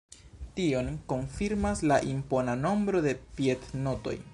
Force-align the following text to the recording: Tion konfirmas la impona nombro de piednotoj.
Tion 0.59 0.89
konfirmas 1.13 1.85
la 1.93 2.01
impona 2.15 2.57
nombro 2.67 3.07
de 3.09 3.15
piednotoj. 3.39 4.21